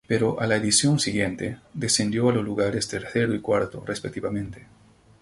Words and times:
Pero 0.07 0.39
a 0.41 0.47
la 0.47 0.55
edición 0.55 0.99
siguiente, 0.99 1.59
descendió 1.75 2.27
a 2.27 2.33
los 2.33 2.43
lugares 2.43 2.87
tercero 2.87 3.35
y 3.35 3.39
cuarto, 3.39 3.83
respectivamente. 3.85 4.65